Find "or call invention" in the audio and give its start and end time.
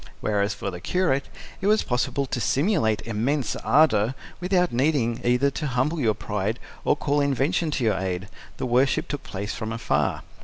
6.83-7.69